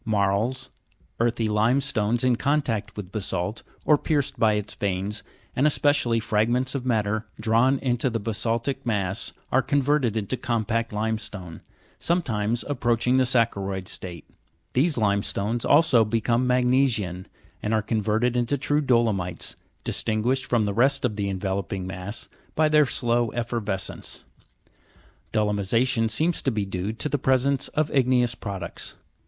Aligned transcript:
Marls, 0.03 0.71
earthy 1.19 1.47
limestones 1.47 2.23
in 2.23 2.35
contact 2.35 2.97
with 2.97 3.11
basa'lt, 3.11 3.61
or 3.85 3.99
pierced 3.99 4.39
by 4.39 4.53
its 4.53 4.73
veins, 4.73 5.21
and 5.55 5.67
especially 5.67 6.19
fragments 6.19 6.73
of 6.73 6.87
matter 6.87 7.27
drawn 7.39 7.77
into 7.77 8.09
the 8.09 8.19
basa'ltic 8.19 8.83
mass, 8.83 9.31
are 9.51 9.61
converted 9.61 10.17
into 10.17 10.35
compact 10.35 10.91
limestone, 10.91 11.61
sometimes 11.99 12.63
approach 12.67 13.05
ing 13.05 13.17
the 13.17 13.25
saccharo'id 13.25 13.87
state. 13.87 14.27
These 14.73 14.97
limestones 14.97 15.63
also 15.63 16.03
become 16.03 16.47
magne 16.47 16.87
sian, 16.87 17.27
and 17.61 17.71
are 17.71 17.83
converted 17.83 18.35
into 18.35 18.57
true 18.57 18.81
dolomites, 18.81 19.55
distinguished 19.83 20.45
from 20.47 20.63
the 20.63 20.73
rest 20.73 21.05
of 21.05 21.15
the 21.15 21.29
enveloping 21.29 21.85
mass 21.85 22.27
by 22.55 22.69
their 22.69 22.87
slow 22.87 23.29
effervescence. 23.33 24.23
Dolomi 25.31 25.63
sa'tion 25.63 26.09
seems 26.09 26.41
to 26.41 26.49
be 26.49 26.65
due 26.65 26.91
to 26.93 27.07
the 27.07 27.19
presence 27.19 27.67
of 27.67 27.91
igneous 27.91 28.33
products. 28.33 28.95